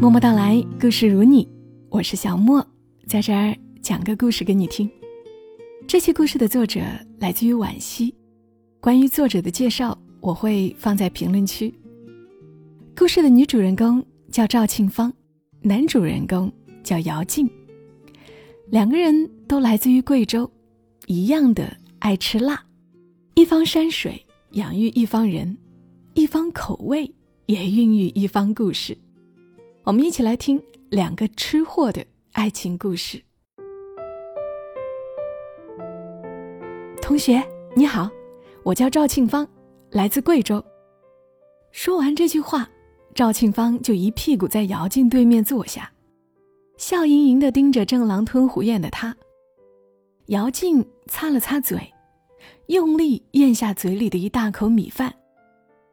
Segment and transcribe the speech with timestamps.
[0.00, 1.46] 默默到来，故事如你，
[1.90, 2.66] 我是小莫，
[3.06, 4.90] 在这儿讲个故事给你听。
[5.86, 6.80] 这期故事的作者
[7.18, 8.14] 来自于惋惜，
[8.80, 11.74] 关于作者的介绍我会放在评论区。
[12.96, 15.12] 故事的女主人公叫赵庆芳，
[15.60, 16.50] 男主人公
[16.82, 17.46] 叫姚静，
[18.70, 20.50] 两个人都来自于贵州，
[21.08, 22.64] 一样的爱吃辣，
[23.34, 25.58] 一方山水养育一方人，
[26.14, 27.12] 一方口味
[27.44, 28.96] 也孕育一方故事。
[29.90, 33.20] 我们一起来听两个吃货的爱情故事。
[37.02, 37.42] 同学
[37.74, 38.08] 你好，
[38.62, 39.44] 我叫赵庆芳，
[39.90, 40.64] 来自贵州。
[41.72, 42.70] 说完这句话，
[43.16, 45.90] 赵庆芳就一屁股在姚静对面坐下，
[46.76, 49.16] 笑盈盈的盯着正狼吞虎咽的他。
[50.26, 51.92] 姚静擦了擦嘴，
[52.68, 55.12] 用力咽下嘴里的一大口米饭，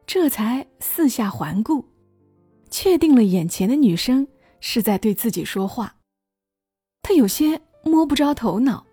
[0.06, 1.84] 这才四下环顾。
[2.70, 4.26] 确定了眼前的女生
[4.60, 5.96] 是在对自己说话，
[7.02, 8.84] 他有些摸不着头脑，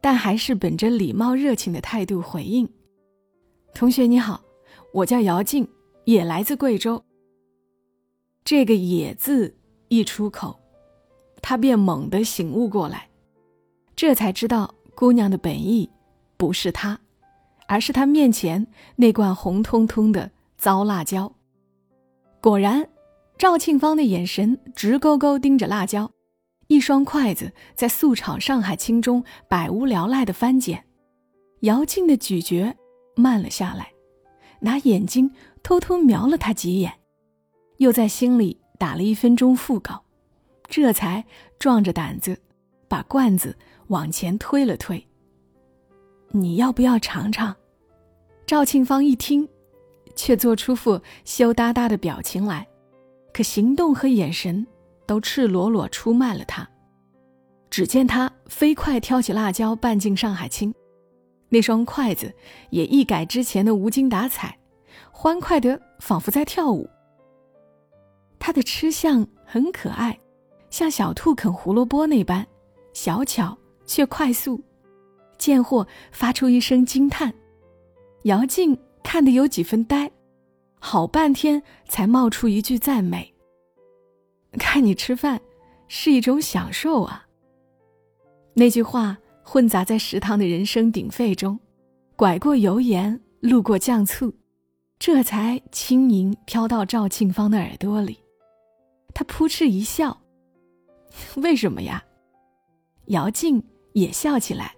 [0.00, 2.68] 但还是本着礼貌热情的态度回应
[3.74, 4.42] ：“同学你好，
[4.92, 5.68] 我叫姚静，
[6.04, 7.02] 也来自贵州。”
[8.44, 9.56] 这个“也”字
[9.88, 10.58] 一出口，
[11.40, 13.08] 他便猛地醒悟过来，
[13.96, 15.88] 这才知道姑娘的本意
[16.36, 17.00] 不是他，
[17.66, 21.32] 而是他面前那罐红彤彤的糟辣椒。
[22.40, 22.88] 果然。
[23.38, 26.10] 赵庆芳的眼神直勾勾盯着辣椒，
[26.66, 30.84] 一双筷子在素炒上海青中百无聊赖的翻捡。
[31.60, 32.74] 姚静的咀嚼
[33.14, 33.92] 慢了下来，
[34.58, 35.30] 拿眼睛
[35.62, 36.92] 偷偷瞄了他几眼，
[37.76, 40.02] 又在心里打了一分钟腹稿，
[40.66, 41.24] 这才
[41.60, 42.36] 壮着胆子
[42.88, 45.06] 把罐子往前推了推。
[46.30, 47.54] 你要不要尝尝？
[48.44, 49.48] 赵庆芳一听，
[50.16, 52.66] 却做出副羞答答的表情来。
[53.32, 54.66] 可行动和眼神
[55.06, 56.68] 都赤裸裸出卖了他。
[57.70, 60.74] 只见他飞快挑起辣椒拌进上海青，
[61.48, 62.34] 那双筷子
[62.70, 64.58] 也一改之前的无精打采，
[65.10, 66.88] 欢快得仿佛在跳舞。
[68.38, 70.18] 他的吃相很可爱，
[70.70, 72.46] 像小兔啃胡萝卜那般
[72.94, 74.60] 小巧却快速。
[75.36, 77.32] 贱货发出一声惊叹，
[78.22, 80.10] 姚静看得有几分呆。
[80.78, 83.34] 好半天才冒出一句赞美。
[84.52, 85.40] 看你吃饭，
[85.88, 87.26] 是一种享受啊。
[88.54, 91.58] 那句话混杂在食堂的人声鼎沸中，
[92.16, 94.34] 拐过油盐，路过酱醋，
[94.98, 98.18] 这才轻盈飘到赵庆芳的耳朵里。
[99.14, 100.20] 他扑哧一笑
[101.36, 102.04] ：“为什么呀？”
[103.06, 103.62] 姚静
[103.92, 104.74] 也笑起来：“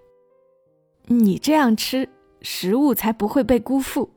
[1.06, 2.08] 你这样吃，
[2.42, 4.10] 食物才不会被辜负。”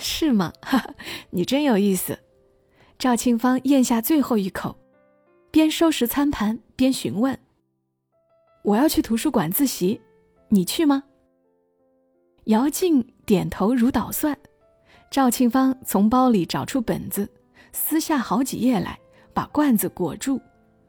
[0.00, 0.52] 是吗？
[0.60, 0.94] 哈哈，
[1.30, 2.18] 你真有意思。
[2.98, 4.76] 赵庆芳咽下最后一口，
[5.50, 7.38] 边收拾餐盘边询问
[8.62, 10.00] ：“我要去图书馆自习，
[10.48, 11.02] 你去吗？”
[12.46, 14.36] 姚静点头如捣蒜。
[15.10, 17.28] 赵庆芳从包里找出本子，
[17.72, 18.98] 撕下好几页来，
[19.34, 20.40] 把罐子裹住，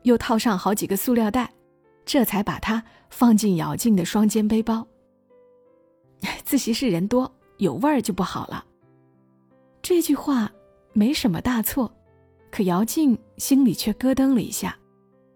[0.03, 1.52] 又套上好几个塑料袋，
[2.06, 4.88] 这才把它放进姚静的双肩背包。
[6.46, 8.64] 自习室人多，有味儿就不好了。
[9.84, 10.50] 这句话
[10.94, 11.94] 没什么大错，
[12.50, 14.74] 可姚静心里却咯噔了一下，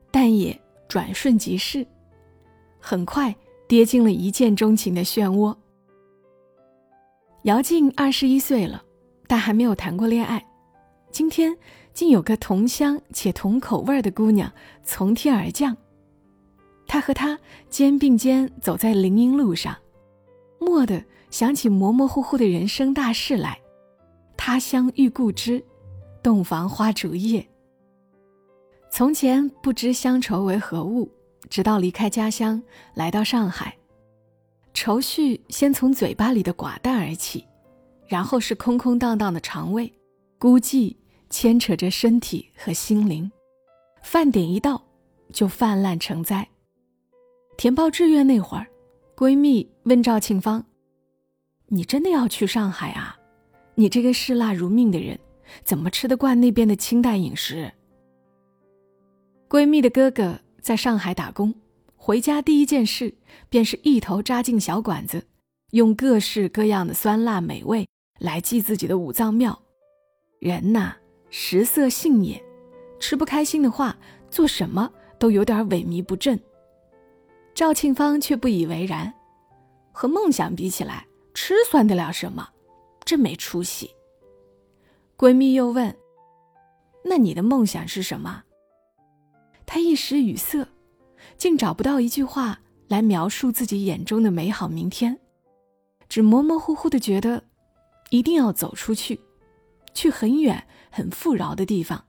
[0.09, 1.85] 但也转瞬即逝，
[2.79, 3.35] 很快
[3.67, 5.53] 跌进了一见钟情的漩涡。
[7.43, 8.81] 姚静二十一岁了，
[9.27, 10.41] 但还没有谈过恋爱。
[11.11, 11.53] 今天
[11.93, 14.49] 竟有个同乡且同口味的姑娘
[14.81, 15.75] 从天而降，
[16.87, 17.37] 他和她
[17.69, 19.75] 肩并肩走在林荫路上，
[20.59, 23.59] 蓦地想起模模糊糊的人生大事来。
[24.37, 25.61] 他乡遇故知，
[26.23, 27.45] 洞房花烛夜。
[28.89, 31.11] 从前不知乡愁为何物，
[31.49, 32.61] 直到离开家乡
[32.93, 33.75] 来到上海，
[34.73, 37.45] 愁绪先从嘴巴里的寡淡而起，
[38.07, 39.91] 然后是空空荡荡的肠胃，
[40.37, 40.95] 孤寂
[41.29, 43.29] 牵扯着身体和心灵，
[44.01, 44.81] 饭点一到
[45.33, 46.47] 就泛滥成灾。
[47.57, 48.67] 填报志愿那会儿，
[49.15, 50.63] 闺蜜问赵庆芳
[51.67, 53.17] ：“你真的要去上海啊？”
[53.79, 55.19] 你这个嗜辣如命的人，
[55.63, 57.71] 怎么吃得惯那边的清淡饮食？
[59.47, 61.53] 闺蜜的哥哥在上海打工，
[61.95, 63.13] 回家第一件事
[63.49, 65.27] 便是一头扎进小馆子，
[65.73, 67.87] 用各式各样的酸辣美味
[68.17, 69.61] 来祭自己的五脏庙。
[70.39, 70.93] 人呐，
[71.29, 72.43] 食色性也，
[72.99, 73.95] 吃不开心的话，
[74.31, 76.39] 做什么都有点萎靡不振。
[77.53, 79.13] 赵庆芳却不以为然，
[79.91, 82.49] 和梦想比起来，吃算得了什么？
[83.07, 83.89] 真没出息。
[85.17, 85.95] 闺蜜又问
[87.05, 88.43] ：“那你的梦想是什么？”
[89.65, 90.67] 他一时语塞，
[91.37, 92.59] 竟找不到一句话
[92.89, 95.17] 来描述自己眼中的美好明天，
[96.09, 97.45] 只模模糊糊的觉得，
[98.09, 99.21] 一定要走出去，
[99.93, 102.05] 去很远、很富饶的地方，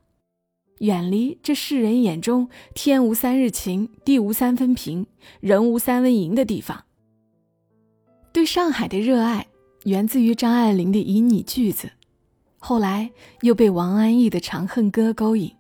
[0.81, 5.07] 远离这世人眼中天无三日晴、地无三分平、
[5.39, 6.85] 人无三分银的地方。
[8.33, 9.48] 对上海的热爱
[9.85, 11.91] 源自于张爱玲的旖旎句子，
[12.59, 13.11] 后来
[13.43, 15.55] 又被王安忆的《长恨歌》勾引。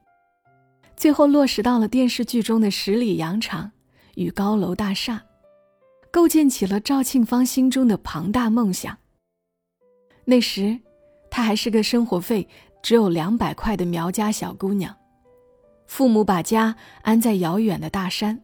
[0.96, 3.70] 最后落实到了电视剧中的十里洋场
[4.16, 5.22] 与高楼大厦，
[6.10, 8.98] 构建起了赵庆芳心中的庞大梦想。
[10.24, 10.80] 那时，
[11.30, 12.48] 她还是个生活费
[12.82, 14.96] 只有两百块的苗家小姑娘，
[15.86, 18.42] 父母把家安在遥远的大山，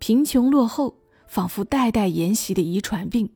[0.00, 0.96] 贫穷落后，
[1.28, 3.30] 仿佛代代沿袭的遗传病。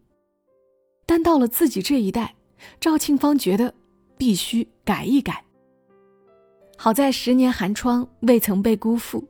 [1.11, 2.37] 但到了自己这一代，
[2.79, 3.75] 赵庆芳觉得
[4.17, 5.45] 必须改一改。
[6.77, 9.29] 好在十年寒窗未曾被辜负，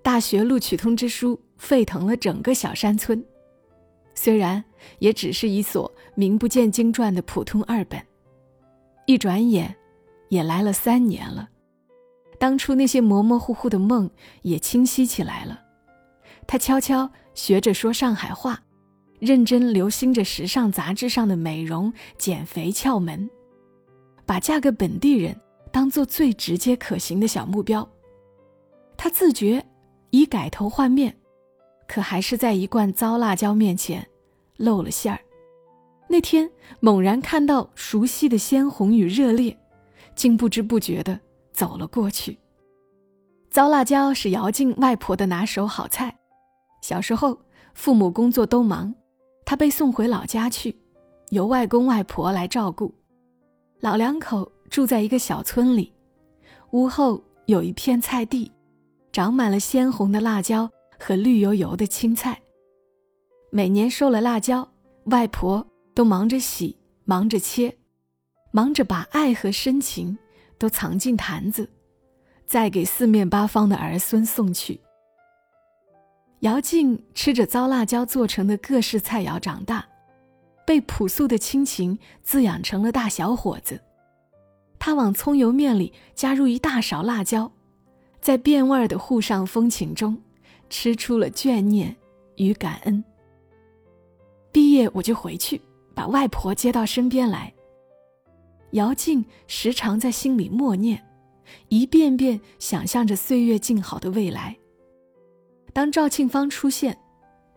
[0.00, 3.20] 大学录取通知书沸腾了整个小山村。
[4.14, 4.62] 虽然
[5.00, 8.00] 也只是一所名不见经传的普通二本，
[9.04, 9.74] 一转眼
[10.28, 11.48] 也来了三年了。
[12.38, 14.08] 当初那些模模糊糊的梦
[14.42, 15.60] 也清晰起来了。
[16.46, 18.62] 他悄悄学着说上海话，
[19.20, 23.28] 认真留心着时尚杂志上的美容减肥窍门，
[24.24, 25.34] 把嫁个本地人。
[25.70, 27.86] 当做最直接可行的小目标，
[28.96, 29.62] 他自觉
[30.08, 31.14] 已改头换面，
[31.86, 34.04] 可还是在一罐糟辣椒面前
[34.56, 35.20] 露了馅儿。
[36.08, 36.50] 那天
[36.80, 39.56] 猛然看到熟悉的鲜红与热烈，
[40.14, 41.20] 竟不知不觉地
[41.52, 42.38] 走了过去。
[43.50, 46.16] 糟辣椒是姚静外婆的拿手好菜。
[46.80, 47.38] 小时候
[47.74, 48.94] 父母工作都忙，
[49.48, 50.76] 他被送回老家去，
[51.30, 52.92] 由外公外婆来照顾，
[53.80, 54.52] 老两口。
[54.68, 55.90] 住在一个小村里，
[56.72, 58.52] 屋后有一片菜地，
[59.10, 62.38] 长满了鲜红的辣椒和绿油油的青菜。
[63.50, 64.70] 每年收了辣椒，
[65.04, 67.74] 外婆都忙着洗，忙着切，
[68.50, 70.18] 忙着把爱和深情
[70.58, 71.70] 都藏进坛子，
[72.44, 74.78] 再给四面八方的儿孙送去。
[76.40, 79.84] 姚静吃着糟辣椒做成的各式菜肴长大，
[80.64, 83.80] 被朴素的亲情滋养成了大小伙子。
[84.78, 87.50] 他往葱油面里加入一大勺辣椒，
[88.20, 90.16] 在变味儿的沪上风情中，
[90.70, 91.96] 吃出了眷念
[92.36, 93.02] 与感恩。
[94.52, 95.60] 毕业我就回去，
[95.92, 97.52] 把外婆接到身边来。
[98.72, 101.04] 姚静时常在心里默念，
[101.68, 104.56] 一遍遍想象着岁月静好的未来。
[105.72, 106.96] 当赵庆芳出现，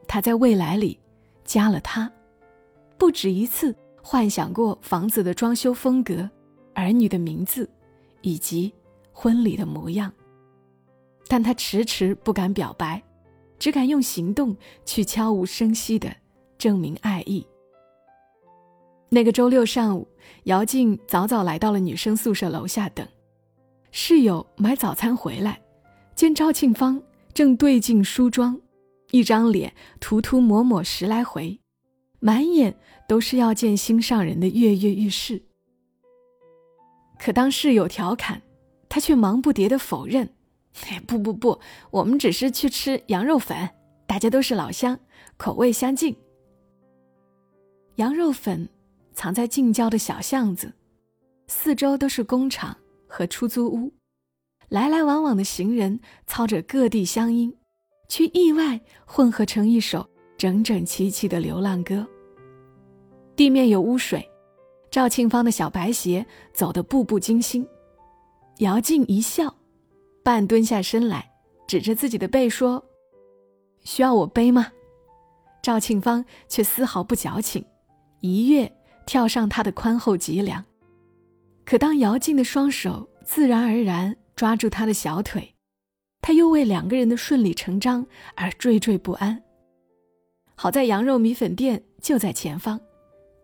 [0.08, 1.00] 他在未来里
[1.44, 2.12] 加了他，
[2.98, 6.30] 不止一次幻想过房子的装修风格。
[6.74, 7.70] 儿女的名字，
[8.22, 8.74] 以及
[9.12, 10.12] 婚礼的模样，
[11.28, 13.04] 但他迟迟不敢表白，
[13.60, 14.56] 只敢用行动
[14.86, 16.10] 去悄无声息的
[16.58, 17.46] 证明爱意。
[19.10, 20.08] 那个周六上午，
[20.46, 23.06] 姚静早早来到了女生宿舍楼下等
[23.92, 25.62] 室友买早餐回来，
[26.16, 28.60] 见赵庆芳正对镜梳妆，
[29.12, 31.60] 一张脸涂涂抹抹十来回，
[32.20, 35.42] 满眼都是要见心上人的跃跃欲试。
[37.18, 38.42] 可当室友调侃，
[38.90, 40.28] 他却忙不迭的否认
[41.08, 41.60] ：“不不不，
[41.92, 43.70] 我们只是去吃羊肉粉，
[44.08, 45.00] 大家都是老乡，
[45.38, 46.16] 口味相近。”
[47.96, 48.68] 羊肉粉
[49.14, 50.74] 藏在近郊的小巷子，
[51.48, 52.76] 四周都是工厂
[53.08, 53.94] 和出租屋，
[54.72, 57.54] 来来往往的行人操着各地乡音，
[58.08, 62.08] 却意外混合成一首整整齐齐的流浪歌。
[63.36, 64.26] 地面有污水。
[64.90, 67.68] 赵庆芳的小白鞋走得步步惊心，
[68.60, 69.54] 姚静一笑，
[70.24, 71.30] 半蹲下身来，
[71.68, 72.82] 指着自己的背说
[73.84, 74.72] ：“需要我背吗？”
[75.62, 77.66] 赵庆芳却丝毫不矫情，
[78.22, 78.72] 一跃
[79.06, 80.64] 跳上他的宽厚脊梁。
[81.66, 85.54] 可当姚静的双手自然而然抓住他的小腿，
[86.20, 89.44] 他又为两个人的顺理成章而惴惴不安。
[90.56, 92.82] 好在羊肉米粉店就在前方。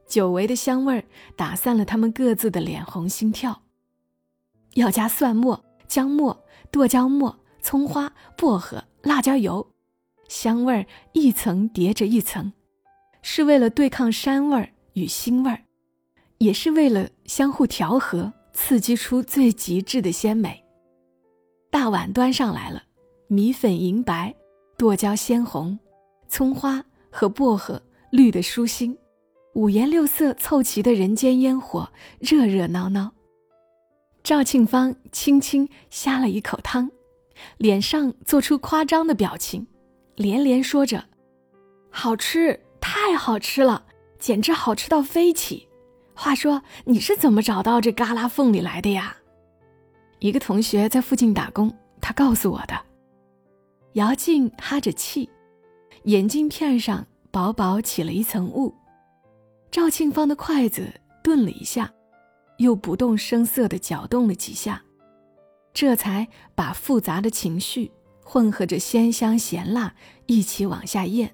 [0.07, 1.03] 久违的香味儿
[1.35, 3.61] 打散了他们各自的脸红心跳。
[4.73, 9.71] 要加蒜末、姜末、剁椒末、葱花、薄荷、辣椒油，
[10.27, 12.51] 香味儿一层叠着一层，
[13.21, 15.61] 是为了对抗膻味儿与腥味儿，
[16.39, 20.63] 也是为了相互调和，刺激出最极致的鲜美。
[21.69, 22.83] 大碗端上来了，
[23.27, 24.33] 米粉银白，
[24.77, 25.77] 剁椒鲜红，
[26.27, 27.81] 葱花和薄荷
[28.11, 28.97] 绿的舒心。
[29.53, 33.11] 五颜六色凑齐的人间烟火，热热闹闹。
[34.23, 36.89] 赵庆芳轻轻呷了一口汤，
[37.57, 39.65] 脸上做出夸张的表情，
[40.15, 41.05] 连连说着
[41.89, 43.85] ：“好吃，太好吃了，
[44.19, 45.67] 简直好吃到飞起！
[46.13, 49.17] 话说你是怎么找到这旮旯缝里来的呀？”
[50.19, 52.73] 一个同学在附近打工，他告诉我的。
[53.93, 55.29] 姚静哈着气，
[56.03, 58.73] 眼镜片上薄薄起了一层雾。
[59.71, 60.87] 赵庆芳的筷子
[61.23, 61.91] 顿了一下，
[62.57, 64.81] 又不动声色地搅动了几下，
[65.73, 67.91] 这才把复杂的情绪
[68.23, 69.93] 混合着鲜香咸辣
[70.25, 71.31] 一起往下咽。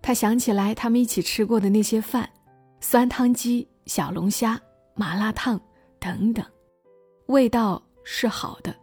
[0.00, 2.28] 他想起来他们一起吃过的那些饭，
[2.80, 4.60] 酸汤鸡、小龙虾、
[4.94, 5.60] 麻辣烫
[6.00, 6.44] 等等，
[7.26, 8.74] 味道是好的，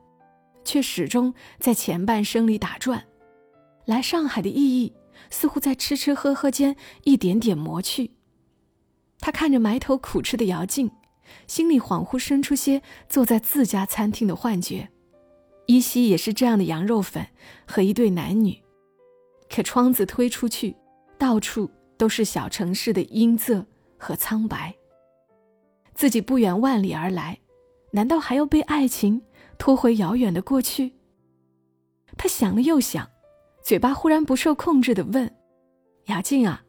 [0.63, 3.05] 却始终在前半生里打转。
[3.86, 4.93] 来上海的意义
[5.29, 8.12] 似乎在吃吃喝喝间一点点磨去。
[9.19, 10.89] 他看着埋头苦吃的姚静，
[11.48, 14.89] 心里恍惚生出些坐在自家餐厅的幻觉，
[15.65, 17.27] 依稀也是这样的羊肉粉
[17.67, 18.62] 和一对男女。
[19.50, 20.75] 可窗子推出去，
[21.17, 23.65] 到处都是小城市的阴仄
[23.98, 24.74] 和苍白。
[25.93, 27.38] 自己不远万里而来，
[27.91, 29.22] 难道还要被爱情
[29.58, 30.93] 拖回遥远的过去？
[32.17, 33.10] 他想了又想，
[33.63, 35.34] 嘴巴忽然不受控制的问
[36.08, 36.63] ：“姚静啊，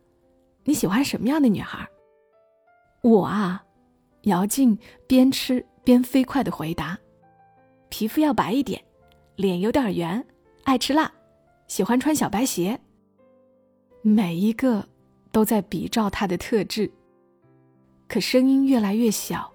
[0.65, 1.87] 你喜欢什么样的女孩？”
[3.03, 3.65] 我啊，
[4.23, 6.99] 姚静边吃边飞快的回答
[7.89, 8.83] ：“皮肤要白一点，
[9.37, 10.25] 脸有点圆，
[10.65, 11.11] 爱吃辣，
[11.67, 12.79] 喜欢穿小白鞋。”
[14.03, 14.87] 每一个
[15.33, 16.91] 都在比照他的特质。
[18.09, 19.53] 可声音越来越小，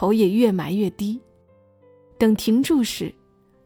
[0.00, 1.20] 头也越埋越低。
[2.16, 3.14] 等停住时，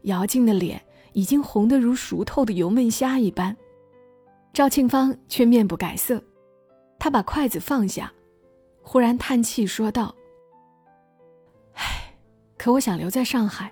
[0.01, 0.81] 姚静的脸
[1.13, 3.55] 已经红得如熟透的油焖虾一般。
[4.51, 6.21] 赵庆芳却面不改色，
[6.99, 8.11] 他把筷子放下。
[8.81, 10.13] 忽然叹气说道
[11.75, 12.13] ：“唉，
[12.57, 13.71] 可我想留在上海，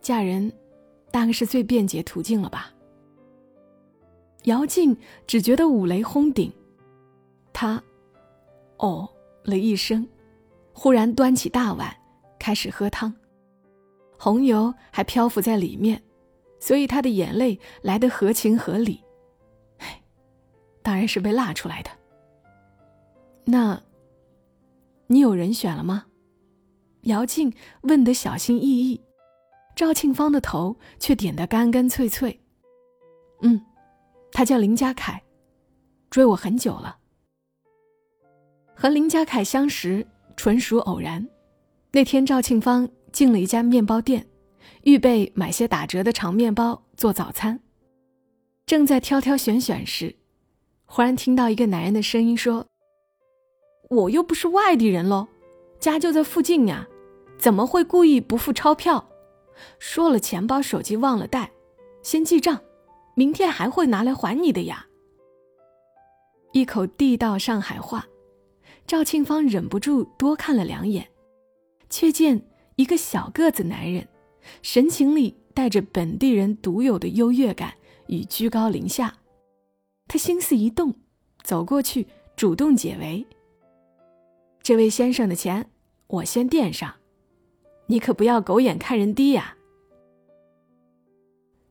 [0.00, 0.52] 嫁人，
[1.10, 2.72] 大概是最便捷途径了吧。”
[4.44, 6.52] 姚静只觉得五雷轰顶，
[7.52, 7.82] 他，
[8.76, 9.08] 哦
[9.42, 10.06] 了一声，
[10.74, 11.96] 忽然端起大碗
[12.38, 13.14] 开始喝汤，
[14.18, 16.02] 红油还漂浮在里面，
[16.60, 19.02] 所以他的眼泪来得合情合理。
[19.78, 20.02] 唉，
[20.82, 21.90] 当然是被辣出来的。
[23.46, 23.82] 那。
[25.06, 26.06] 你有人选了吗？
[27.02, 27.52] 姚静
[27.82, 28.98] 问得小心翼翼，
[29.76, 32.40] 赵庆芳的头却点得干干脆脆。
[33.42, 33.62] 嗯，
[34.32, 35.22] 他叫林家凯，
[36.08, 36.96] 追我很久了。
[38.74, 40.04] 和林家凯相识
[40.36, 41.26] 纯属偶然。
[41.92, 44.26] 那天赵庆芳进了一家面包店，
[44.82, 47.60] 预备买些打折的长面包做早餐。
[48.66, 50.16] 正在挑挑选选时，
[50.86, 52.66] 忽然听到一个男人的声音说。
[53.90, 55.28] 我又不是外地人喽，
[55.78, 56.88] 家就在附近呀，
[57.38, 59.08] 怎么会故意不付钞票？
[59.78, 61.52] 说了钱包、手机忘了带，
[62.02, 62.60] 先记账，
[63.14, 64.86] 明天还会拿来还你的呀。
[66.52, 68.06] 一口地道上海话，
[68.86, 71.08] 赵庆芳忍不住多看了两眼，
[71.88, 72.40] 却见
[72.76, 74.06] 一个小个子男人，
[74.60, 77.74] 神情里带着本地人独有的优越感
[78.08, 79.16] 与居高临下。
[80.06, 80.94] 他心思一动，
[81.42, 83.26] 走过去主动解围。
[84.62, 85.70] 这位先生的钱，
[86.06, 86.94] 我先垫上，
[87.86, 89.56] 你可不要狗眼看人低呀。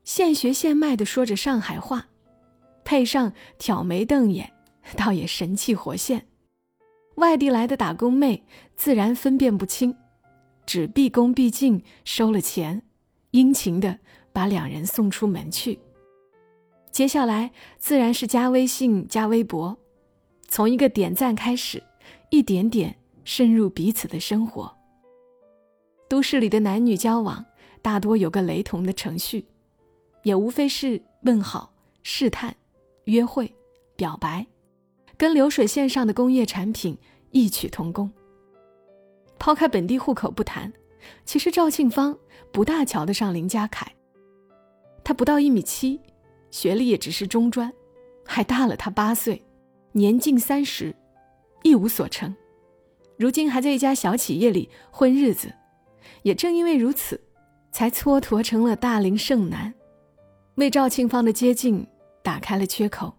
[0.04, 2.08] 现学现卖的说着上海话，
[2.84, 4.52] 配上挑眉瞪眼，
[4.98, 6.28] 倒也神气活现。
[7.16, 8.44] 外地来的打工妹
[8.76, 9.96] 自然分辨不清，
[10.66, 12.84] 只毕恭毕敬收了钱，
[13.32, 14.00] 殷勤的
[14.32, 15.80] 把两人送出门去。
[16.92, 19.78] 接下来自然是加微信、加微博，
[20.48, 21.84] 从一个点赞开始。
[22.30, 24.76] 一点点渗入彼此的生活。
[26.10, 27.46] 都市里的男女交往
[27.80, 29.46] 大多有个雷同的程序，
[30.24, 32.56] 也无非是问好、试探、
[33.04, 33.54] 约会、
[33.96, 34.48] 表白，
[35.24, 36.98] 跟流水线上的工业产品
[37.32, 38.12] 异曲同工。
[39.40, 40.74] 抛开本地户口不谈，
[41.24, 42.14] 其实赵庆芳
[42.52, 43.90] 不大瞧得上林家凯。
[45.02, 45.98] 他不到一米七，
[46.52, 47.72] 学历也只是中专，
[48.26, 49.42] 还大了他八岁，
[49.94, 50.94] 年近三十。
[51.62, 52.36] 一无所成，
[53.16, 55.54] 如今还在一家小企业里混日子，
[56.24, 57.18] 也正因为如此，
[57.72, 59.74] 才蹉跎成了大龄剩男，
[60.56, 61.88] 为赵庆芳的接近
[62.22, 63.16] 打开了缺口。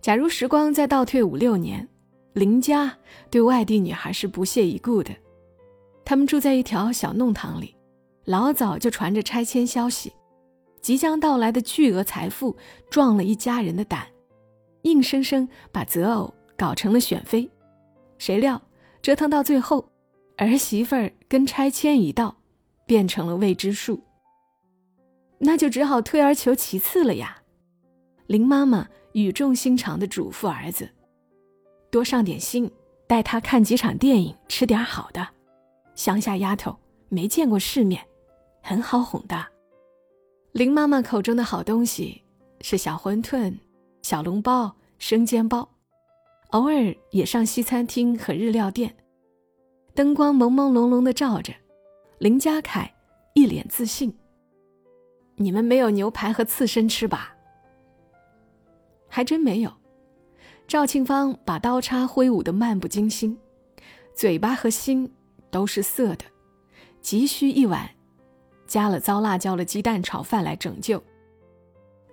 [0.00, 1.86] 假如时光再倒退五六年，
[2.32, 2.96] 林家
[3.30, 5.14] 对外地女孩是不屑一顾的，
[6.04, 7.74] 他们住在一条小弄堂里，
[8.24, 10.12] 老早就传着拆迁消息，
[10.80, 12.56] 即将到来的巨额财富
[12.90, 14.06] 壮了一家人的胆，
[14.82, 16.32] 硬生生把择偶。
[16.56, 17.50] 搞成了选妃，
[18.18, 18.60] 谁料
[19.00, 19.90] 折腾到最后，
[20.36, 22.36] 儿媳妇儿跟拆迁一道，
[22.84, 23.98] 变成了未知数。
[25.38, 27.38] 那就只好退而求其次了呀。
[28.26, 30.88] 林妈妈语重心长的嘱咐儿子
[31.90, 32.70] ：“多上点心，
[33.06, 35.26] 带他看几场电影，吃点好的。
[35.94, 36.76] 乡下丫头
[37.08, 38.06] 没见过世面，
[38.62, 39.46] 很好哄的。”
[40.52, 42.22] 林妈妈口中的好东西
[42.60, 43.54] 是小馄饨、
[44.02, 45.68] 小笼包、生煎包，
[46.50, 48.96] 偶尔也上西餐厅和日料店。
[49.94, 51.52] 灯光朦朦胧胧的照着，
[52.18, 52.92] 林家凯
[53.34, 54.16] 一脸自信。
[55.36, 57.34] 你们没有牛排和刺身吃吧？
[59.10, 59.70] 还真没有。
[60.66, 63.36] 赵庆芳把刀叉挥舞的漫不经心，
[64.14, 65.12] 嘴巴和心
[65.50, 66.24] 都是涩的，
[67.02, 67.90] 急需一碗
[68.66, 71.02] 加了糟辣椒的鸡蛋炒饭来拯救。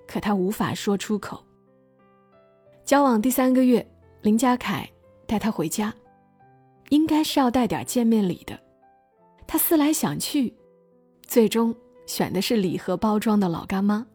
[0.07, 1.41] 可他无法说出口。
[2.83, 3.87] 交往第三个月，
[4.21, 4.89] 林家凯
[5.27, 5.93] 带她回家，
[6.89, 8.59] 应该是要带点见面礼的。
[9.45, 10.53] 他思来想去，
[11.27, 11.75] 最终。
[12.05, 14.07] 选的是礼盒包装的老干妈，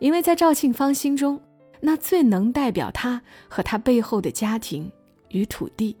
[0.00, 1.40] 因为在赵庆芳心中，
[1.80, 4.90] 那最能代表他和他背后的家庭
[5.30, 5.96] 与土地。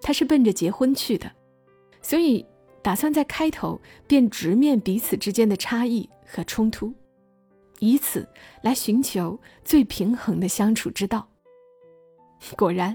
[0.00, 1.30] 他是奔着结婚去的，
[2.02, 2.44] 所以
[2.82, 6.92] 打算在开头便直面彼此之间的差异和冲突，
[7.78, 8.28] 以此
[8.62, 11.26] 来寻求最平衡的相处之道。
[12.56, 12.94] 果然，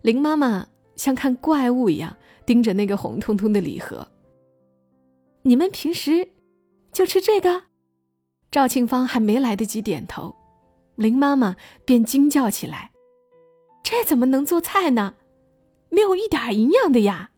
[0.00, 0.66] 林妈妈
[0.96, 2.16] 像看怪物一样
[2.46, 4.08] 盯着那个红彤彤的礼盒。
[5.42, 6.26] 你们平时
[6.90, 7.64] 就吃这个？
[8.50, 10.34] 赵庆芳还没来得及点头，
[10.98, 12.90] 林妈妈便惊叫起来
[13.84, 15.14] ：“这怎么能做菜呢？
[15.90, 17.30] 没有一点营养的呀！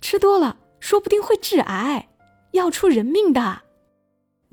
[0.00, 2.08] 吃多了说不定会致癌，
[2.52, 3.62] 要出人命的。”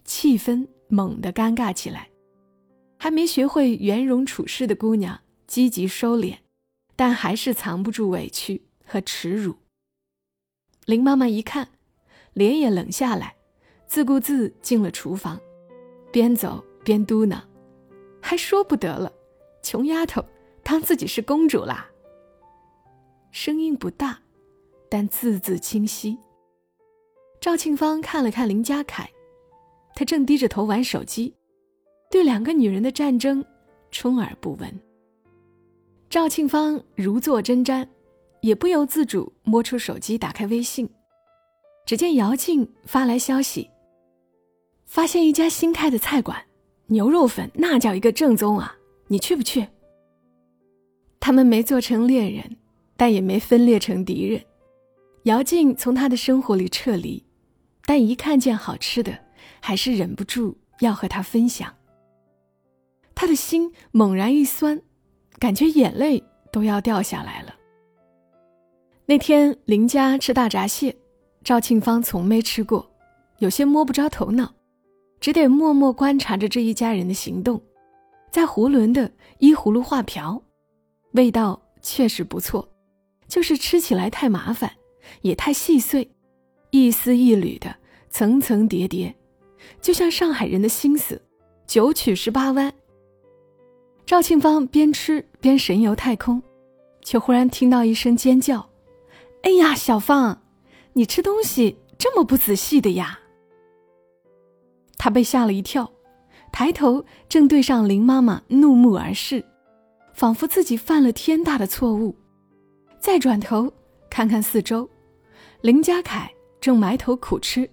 [0.03, 2.09] 气氛猛地尴尬起来。
[2.97, 6.39] 还没学会圆融处事的姑娘积极收敛，
[6.97, 9.55] 但还是藏不住委屈和耻辱。
[10.85, 11.69] 林妈妈一看。
[12.33, 13.35] 脸也冷下来，
[13.87, 15.37] 自顾自进了厨房，
[16.13, 17.41] 边走边嘟囔
[18.21, 19.11] ：“还说不得了，
[19.61, 20.23] 穷丫头
[20.63, 21.89] 当自己是公主啦。”
[23.31, 24.19] 声音不大，
[24.89, 26.17] 但字字清晰。
[27.39, 29.09] 赵庆芳看了看林佳凯，
[29.95, 31.33] 他正低着头玩手机，
[32.09, 33.43] 对两个女人的战争
[33.89, 34.79] 充耳不闻。
[36.09, 37.87] 赵庆芳如坐针毡，
[38.41, 40.89] 也不由自主摸出手机，打开微信。
[41.85, 43.69] 只见姚静发来消息，
[44.85, 46.45] 发现一家新开的菜馆，
[46.91, 48.75] 牛肉粉那叫一个正宗啊！
[49.07, 49.65] 你去不去？
[51.21, 52.57] 他们没做成恋人，
[52.97, 54.43] 但也没分裂成敌人。
[55.23, 57.23] 姚静从他的生活里撤离，
[57.85, 59.17] 但一看见好吃的，
[59.61, 61.73] 还是忍不住要和他分享。
[63.15, 64.81] 他的心猛然一酸，
[65.39, 67.55] 感觉眼泪都要掉下来了。
[69.05, 70.93] 那天林家吃大闸蟹。
[71.43, 72.91] 赵庆芳从没吃过，
[73.39, 74.53] 有些摸不着头脑，
[75.21, 77.61] 只得默默观察着这一家人的行动，
[78.31, 80.41] 在囫囵的依葫芦画瓢，
[81.11, 82.67] 味道确实不错，
[83.27, 84.71] 就是吃起来太麻烦，
[85.21, 86.09] 也太细碎，
[86.71, 87.75] 一丝一缕的，
[88.09, 89.15] 层层叠叠，
[89.79, 91.21] 就像上海人的心思，
[91.67, 92.73] 九曲十八弯。
[94.07, 96.41] 赵庆芳边吃边神游太空，
[97.03, 98.67] 却忽然听到一声尖叫
[99.43, 100.41] ：“哎呀，小芳！”
[100.93, 103.20] 你吃东西这么不仔细的呀？
[105.03, 105.91] 他被吓了一跳，
[106.51, 109.43] 抬头正对上林妈妈怒目而视，
[110.13, 112.15] 仿佛自己犯了天大的错误。
[112.99, 113.73] 再转头
[114.11, 114.87] 看看四周，
[115.61, 117.67] 林家凯正埋头苦吃，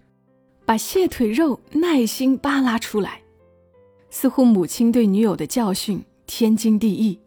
[0.65, 3.21] 把蟹腿肉耐心扒拉出来，
[4.09, 7.21] 似乎母亲对女友的教训天经地义。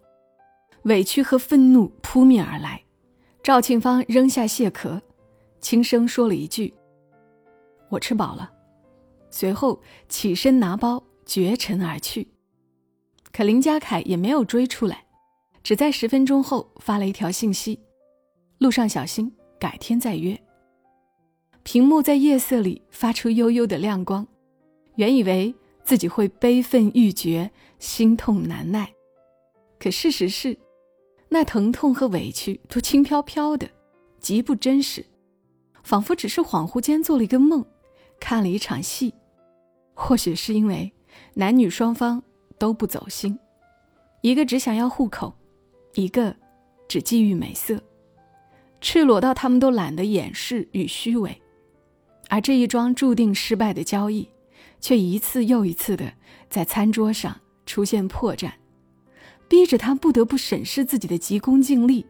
[0.86, 2.82] 委屈和愤怒扑面而来，
[3.44, 5.00] 赵庆芳扔下蟹壳。
[5.60, 6.74] 轻声说了一句
[7.90, 8.52] ：“我吃饱了。”
[9.32, 12.28] 随后起身拿包绝尘而去。
[13.32, 15.06] 可林家凯也没有追出来，
[15.64, 17.80] 只在十分钟后发了一条信息
[18.60, 20.40] ：“路上小心，改天再约。”
[21.64, 24.28] 屏幕在夜色里发出幽幽的亮光，
[24.96, 28.94] 原以为自己会悲愤欲绝、心痛难耐，
[29.80, 30.58] 可事实是，
[31.30, 33.70] 那疼痛和委屈都轻飘飘的，
[34.20, 35.06] 极不真实。
[35.84, 37.66] 仿佛只是恍惚间做了一个梦，
[38.20, 39.14] 看了一场戏。
[40.04, 40.92] 或许是因为
[41.36, 42.24] 男女双方
[42.58, 43.38] 都不走心，
[44.22, 45.32] 一个只想要户口，
[45.94, 46.36] 一个
[46.88, 47.80] 只觊觎美色，
[48.82, 51.40] 赤裸到他们都懒得掩饰与虚伪。
[52.30, 54.28] 而这一桩注定失败的交易，
[54.80, 56.12] 却一次又一次的
[56.50, 58.52] 在餐桌上出现破绽，
[59.48, 62.08] 逼着他不得不审视自己的急功近利，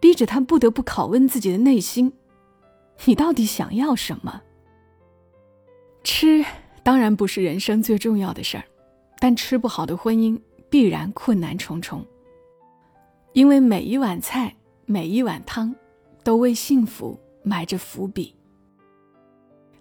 [0.00, 2.12] 逼着他不得不拷问自己的内心：
[3.04, 4.42] 你到底想要什么？
[6.02, 6.44] 吃
[6.90, 8.64] 当然不是人生最重要的事儿，
[9.20, 10.36] 但吃不好的婚姻
[10.68, 12.04] 必然困难重重。
[13.32, 15.72] 因为每一碗菜、每一碗汤，
[16.24, 18.34] 都为幸福埋着伏笔。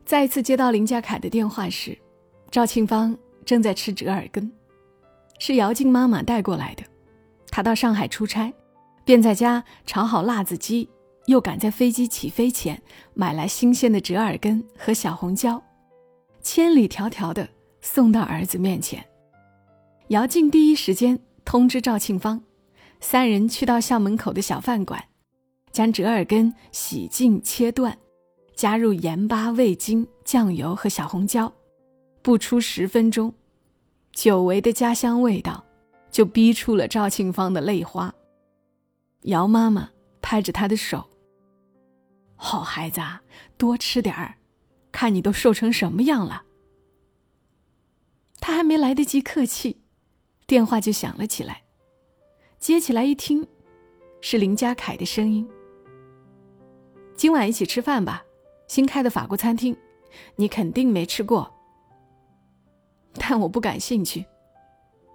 [0.06, 1.98] 再一次接到林家凯的电话时，
[2.52, 4.52] 赵庆芳正在吃折耳根，
[5.40, 6.84] 是姚静妈妈带过来的。
[7.50, 8.54] 她到上海出差，
[9.04, 10.88] 便在家炒好辣子鸡，
[11.26, 12.80] 又赶在飞机起飞前
[13.16, 15.60] 买来新鲜的折耳根和小红椒，
[16.42, 17.48] 千里迢迢的
[17.82, 19.06] 送到儿子面前。
[20.08, 22.42] 姚静第一时间通知赵庆芳。
[23.02, 25.02] 三人去到校门口的小饭馆，
[25.72, 27.98] 将折耳根洗净切断，
[28.58, 31.54] 加入盐巴、味精、酱油和小红椒，
[32.22, 33.34] 不出十分钟，
[34.12, 35.64] 久违的家乡味道
[36.12, 38.14] 就逼出了赵庆芳的泪花。
[39.22, 39.90] 姚妈妈
[40.22, 41.10] 拍着她的手
[42.36, 43.22] ：“好孩子啊，
[43.58, 44.36] 多吃点儿，
[44.92, 46.44] 看你都瘦成什么样了。”
[48.42, 49.82] 他还没来得及客气，
[50.48, 51.64] 电话就响了起来。
[52.58, 53.48] 接起来一听，
[54.22, 55.48] 是林家凯的声音。
[57.16, 58.24] 今晚一起吃饭吧，
[58.68, 59.76] 新开的法国餐厅，
[60.38, 61.54] 你肯定没吃过。
[63.14, 64.26] 但我不感兴趣。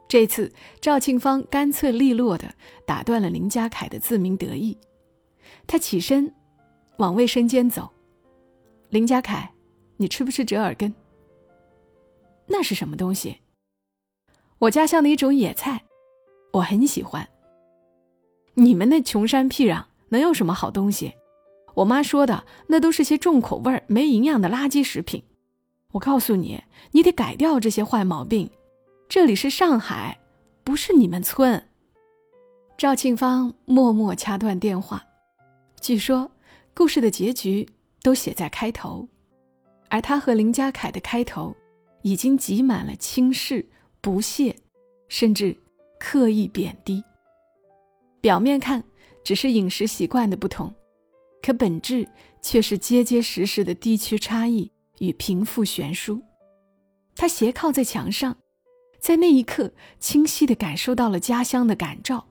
[0.07, 2.55] 这次赵庆芳干脆利落的
[2.87, 4.79] 打断了林家凯的自鸣得意，
[5.67, 6.35] 他起身
[6.99, 7.91] 往卫生间走。
[8.91, 9.54] 林家凯，
[10.05, 10.93] 你吃不吃折耳根？
[12.47, 13.39] 那是什么东西？
[14.59, 15.83] 我家乡的一种野菜，
[16.53, 17.27] 我很喜欢。
[18.53, 21.15] 你们那穷山僻壤能有什么好东西？
[21.73, 25.25] 我妈说的那都是些重口味、没营养的垃圾食品。
[25.93, 28.51] 我告诉你，你得改掉这些坏毛病。
[29.09, 30.21] 这里是上海，
[30.63, 31.67] 不是你们村。
[32.77, 35.03] 赵庆芳默默掐断电话。
[35.81, 36.31] 据说，
[36.75, 37.67] 故事的结局
[38.03, 39.09] 都写在开头，
[39.95, 41.55] 而他和林家凯的开头，
[42.03, 43.65] 已经挤满了轻视、
[44.01, 44.57] 不屑，
[45.07, 45.57] 甚至
[46.01, 47.01] 刻意贬低。
[48.21, 48.83] 表面看
[49.23, 50.75] 只是饮食习惯的不同，
[51.41, 52.09] 可本质
[52.43, 56.21] 却是结结实实的地区差异与贫富悬殊。
[57.15, 58.37] 他斜靠在墙上，
[58.99, 62.27] 在那一刻清晰地感受到了家乡的感召，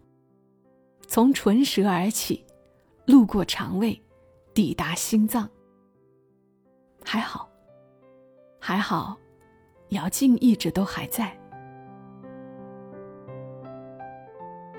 [1.08, 2.44] 从唇舌而起，
[3.06, 3.98] 路过肠胃，
[4.54, 5.50] 抵达心脏。
[7.06, 7.50] 还好，
[8.66, 9.18] 还好，
[9.90, 11.38] 姚静一直都还在。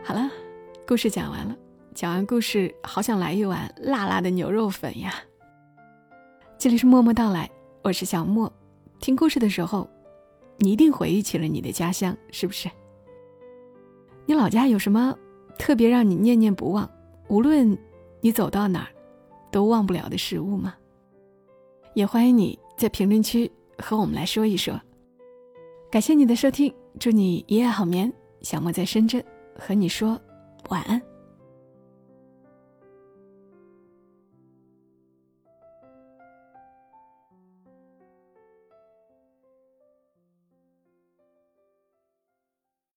[0.02, 0.30] 好了。
[0.86, 1.54] 故事讲完了，
[1.94, 5.12] 讲完故事，好想来一碗辣辣的牛肉粉呀！
[6.56, 7.50] 这里是默默到来，
[7.82, 8.50] 我是小莫。
[9.00, 9.86] 听故事的时候，
[10.56, 12.70] 你一定回忆起了你的家乡，是不是？
[14.24, 15.14] 你老家有什么
[15.58, 16.90] 特别让你念念不忘，
[17.28, 17.76] 无论
[18.22, 18.88] 你走到哪儿
[19.50, 20.74] 都忘不了的食物吗？
[21.92, 24.80] 也欢迎你在评论区和我们来说一说。
[25.90, 28.12] 感谢你的收听，祝你一夜好眠。
[28.42, 29.24] 小莫在深圳
[29.58, 30.20] 和你说。
[30.70, 31.00] 晚安。